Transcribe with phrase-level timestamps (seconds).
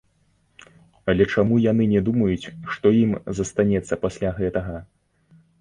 [1.13, 3.11] Але чаму яны не думаюць, што ім
[3.41, 4.75] застанецца пасля гэтага?!